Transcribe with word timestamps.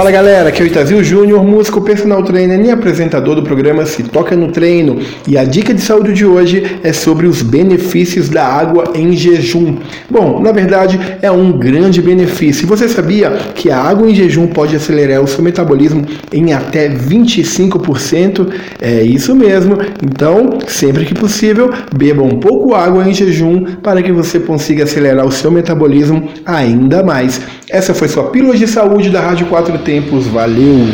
Fala 0.00 0.10
galera, 0.10 0.48
aqui 0.48 0.62
é 0.62 0.64
o 0.64 0.66
Itazil 0.66 1.04
Júnior, 1.04 1.44
músico 1.44 1.82
personal 1.82 2.22
trainer 2.22 2.58
e 2.58 2.70
apresentador 2.70 3.34
do 3.34 3.42
programa 3.42 3.84
Se 3.84 4.02
Toca 4.02 4.34
no 4.34 4.50
Treino. 4.50 4.98
E 5.28 5.36
a 5.36 5.44
dica 5.44 5.74
de 5.74 5.82
saúde 5.82 6.14
de 6.14 6.24
hoje 6.24 6.78
é 6.82 6.90
sobre 6.90 7.26
os 7.26 7.42
benefícios 7.42 8.30
da 8.30 8.46
água 8.46 8.92
em 8.94 9.12
jejum. 9.12 9.76
Bom, 10.08 10.40
na 10.40 10.52
verdade 10.52 10.98
é 11.20 11.30
um 11.30 11.52
grande 11.52 12.00
benefício. 12.00 12.66
Você 12.66 12.88
sabia 12.88 13.30
que 13.54 13.70
a 13.70 13.78
água 13.78 14.10
em 14.10 14.14
jejum 14.14 14.46
pode 14.46 14.74
acelerar 14.74 15.20
o 15.20 15.28
seu 15.28 15.44
metabolismo 15.44 16.06
em 16.32 16.54
até 16.54 16.88
25%? 16.88 18.50
É 18.80 19.02
isso 19.02 19.36
mesmo. 19.36 19.76
Então, 20.02 20.60
sempre 20.66 21.04
que 21.04 21.12
possível, 21.12 21.74
beba 21.94 22.22
um 22.22 22.40
pouco 22.40 22.74
água 22.74 23.06
em 23.06 23.12
jejum 23.12 23.66
para 23.82 24.02
que 24.02 24.12
você 24.12 24.40
consiga 24.40 24.84
acelerar 24.84 25.26
o 25.26 25.30
seu 25.30 25.50
metabolismo 25.50 26.26
ainda 26.46 27.02
mais. 27.02 27.38
Essa 27.68 27.94
foi 27.94 28.08
sua 28.08 28.24
pílula 28.30 28.56
de 28.56 28.66
saúde 28.66 29.10
da 29.10 29.20
Rádio 29.20 29.46
4 29.46 29.78
Tempos, 29.90 30.28
valeu! 30.28 30.86